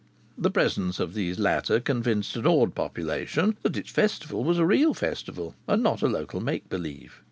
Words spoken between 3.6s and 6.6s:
that its Festival was a real Festival, and not a local